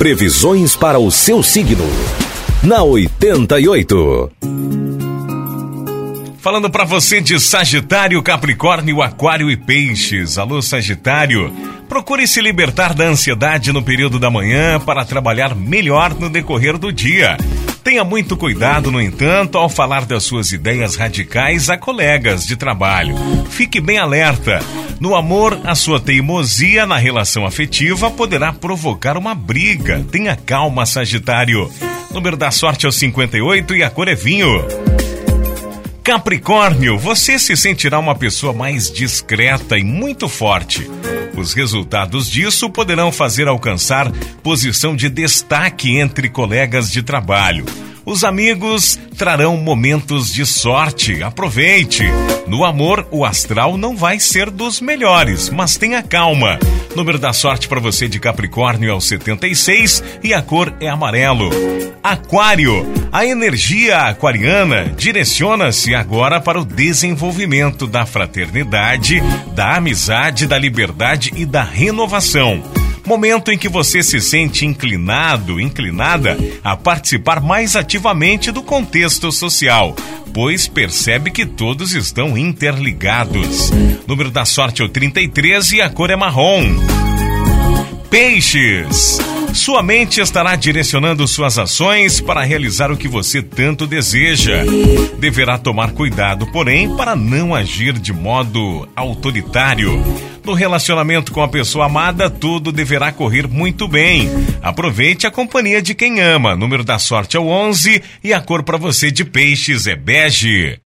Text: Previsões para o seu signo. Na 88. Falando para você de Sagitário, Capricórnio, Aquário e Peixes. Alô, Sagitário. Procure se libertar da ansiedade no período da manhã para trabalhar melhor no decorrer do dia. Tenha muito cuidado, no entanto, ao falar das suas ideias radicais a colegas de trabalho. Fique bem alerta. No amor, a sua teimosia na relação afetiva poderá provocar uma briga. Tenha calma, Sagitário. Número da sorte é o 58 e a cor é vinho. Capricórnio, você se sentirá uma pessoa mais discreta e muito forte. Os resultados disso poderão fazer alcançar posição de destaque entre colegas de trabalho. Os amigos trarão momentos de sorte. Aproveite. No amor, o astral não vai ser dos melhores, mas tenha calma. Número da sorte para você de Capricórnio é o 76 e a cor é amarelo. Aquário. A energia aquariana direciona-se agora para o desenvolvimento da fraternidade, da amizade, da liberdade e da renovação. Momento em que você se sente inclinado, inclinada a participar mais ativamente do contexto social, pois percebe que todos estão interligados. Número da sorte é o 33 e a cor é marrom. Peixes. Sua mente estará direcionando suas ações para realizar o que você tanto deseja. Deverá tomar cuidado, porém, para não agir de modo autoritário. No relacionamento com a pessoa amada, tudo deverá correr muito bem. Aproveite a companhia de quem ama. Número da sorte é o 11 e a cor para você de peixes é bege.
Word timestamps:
Previsões 0.00 0.74
para 0.74 0.98
o 0.98 1.10
seu 1.10 1.42
signo. 1.42 1.84
Na 2.62 2.82
88. 2.82 4.32
Falando 6.38 6.70
para 6.70 6.84
você 6.84 7.20
de 7.20 7.38
Sagitário, 7.38 8.22
Capricórnio, 8.22 9.02
Aquário 9.02 9.50
e 9.50 9.58
Peixes. 9.58 10.38
Alô, 10.38 10.62
Sagitário. 10.62 11.52
Procure 11.86 12.26
se 12.26 12.40
libertar 12.40 12.94
da 12.94 13.04
ansiedade 13.04 13.74
no 13.74 13.82
período 13.82 14.18
da 14.18 14.30
manhã 14.30 14.80
para 14.80 15.04
trabalhar 15.04 15.54
melhor 15.54 16.14
no 16.14 16.30
decorrer 16.30 16.78
do 16.78 16.90
dia. 16.90 17.36
Tenha 17.84 18.02
muito 18.02 18.38
cuidado, 18.38 18.90
no 18.90 19.02
entanto, 19.02 19.58
ao 19.58 19.68
falar 19.68 20.06
das 20.06 20.22
suas 20.22 20.50
ideias 20.50 20.96
radicais 20.96 21.68
a 21.68 21.76
colegas 21.76 22.46
de 22.46 22.56
trabalho. 22.56 23.14
Fique 23.50 23.82
bem 23.82 23.98
alerta. 23.98 24.60
No 25.00 25.16
amor, 25.16 25.58
a 25.64 25.74
sua 25.74 25.98
teimosia 25.98 26.84
na 26.84 26.98
relação 26.98 27.46
afetiva 27.46 28.10
poderá 28.10 28.52
provocar 28.52 29.16
uma 29.16 29.34
briga. 29.34 30.04
Tenha 30.12 30.36
calma, 30.36 30.84
Sagitário. 30.84 31.72
Número 32.10 32.36
da 32.36 32.50
sorte 32.50 32.84
é 32.84 32.88
o 32.90 32.92
58 32.92 33.76
e 33.76 33.82
a 33.82 33.88
cor 33.88 34.08
é 34.08 34.14
vinho. 34.14 34.62
Capricórnio, 36.04 36.98
você 36.98 37.38
se 37.38 37.56
sentirá 37.56 37.98
uma 37.98 38.14
pessoa 38.14 38.52
mais 38.52 38.90
discreta 38.90 39.78
e 39.78 39.82
muito 39.82 40.28
forte. 40.28 40.86
Os 41.34 41.54
resultados 41.54 42.28
disso 42.28 42.68
poderão 42.68 43.10
fazer 43.10 43.48
alcançar 43.48 44.12
posição 44.42 44.94
de 44.94 45.08
destaque 45.08 45.96
entre 45.96 46.28
colegas 46.28 46.90
de 46.90 47.02
trabalho. 47.02 47.64
Os 48.04 48.24
amigos 48.24 48.98
trarão 49.16 49.56
momentos 49.56 50.32
de 50.32 50.46
sorte. 50.46 51.22
Aproveite. 51.22 52.04
No 52.46 52.64
amor, 52.64 53.06
o 53.10 53.24
astral 53.24 53.76
não 53.76 53.96
vai 53.96 54.18
ser 54.18 54.50
dos 54.50 54.80
melhores, 54.80 55.50
mas 55.50 55.76
tenha 55.76 56.02
calma. 56.02 56.58
Número 56.96 57.18
da 57.18 57.32
sorte 57.32 57.68
para 57.68 57.78
você 57.78 58.08
de 58.08 58.18
Capricórnio 58.18 58.90
é 58.90 58.94
o 58.94 59.00
76 59.00 60.02
e 60.24 60.34
a 60.34 60.42
cor 60.42 60.74
é 60.80 60.88
amarelo. 60.88 61.50
Aquário. 62.02 62.86
A 63.12 63.26
energia 63.26 63.98
aquariana 63.98 64.92
direciona-se 64.96 65.94
agora 65.94 66.40
para 66.40 66.60
o 66.60 66.64
desenvolvimento 66.64 67.86
da 67.86 68.06
fraternidade, 68.06 69.20
da 69.54 69.76
amizade, 69.76 70.46
da 70.46 70.58
liberdade 70.58 71.32
e 71.36 71.44
da 71.44 71.62
renovação. 71.62 72.62
Momento 73.10 73.50
em 73.50 73.58
que 73.58 73.68
você 73.68 74.04
se 74.04 74.20
sente 74.20 74.64
inclinado, 74.64 75.60
inclinada 75.60 76.38
a 76.62 76.76
participar 76.76 77.40
mais 77.40 77.74
ativamente 77.74 78.52
do 78.52 78.62
contexto 78.62 79.32
social, 79.32 79.96
pois 80.32 80.68
percebe 80.68 81.32
que 81.32 81.44
todos 81.44 81.92
estão 81.92 82.38
interligados. 82.38 83.72
Número 84.06 84.30
da 84.30 84.44
sorte 84.44 84.80
é 84.80 84.84
o 84.84 84.88
33 84.88 85.72
e 85.72 85.80
a 85.80 85.90
cor 85.90 86.10
é 86.10 86.14
marrom. 86.14 86.62
Peixes. 88.08 89.18
Sua 89.54 89.82
mente 89.82 90.20
estará 90.20 90.54
direcionando 90.54 91.26
suas 91.26 91.58
ações 91.58 92.20
para 92.20 92.42
realizar 92.42 92.90
o 92.90 92.96
que 92.96 93.08
você 93.08 93.42
tanto 93.42 93.86
deseja. 93.86 94.64
Deverá 95.18 95.58
tomar 95.58 95.92
cuidado, 95.92 96.46
porém, 96.52 96.96
para 96.96 97.16
não 97.16 97.54
agir 97.54 97.92
de 97.94 98.12
modo 98.12 98.88
autoritário. 98.94 100.02
No 100.44 100.54
relacionamento 100.54 101.32
com 101.32 101.42
a 101.42 101.48
pessoa 101.48 101.86
amada, 101.86 102.30
tudo 102.30 102.72
deverá 102.72 103.12
correr 103.12 103.46
muito 103.46 103.86
bem. 103.86 104.30
Aproveite 104.62 105.26
a 105.26 105.30
companhia 105.30 105.82
de 105.82 105.94
quem 105.94 106.20
ama. 106.20 106.56
Número 106.56 106.82
da 106.82 106.98
sorte 106.98 107.36
é 107.36 107.40
o 107.40 107.46
11 107.46 108.02
e 108.24 108.32
a 108.32 108.40
cor 108.40 108.62
para 108.62 108.78
você 108.78 109.10
de 109.10 109.24
peixes 109.24 109.86
é 109.86 109.94
bege. 109.94 110.78